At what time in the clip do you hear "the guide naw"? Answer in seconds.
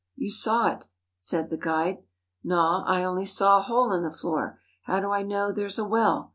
1.51-2.83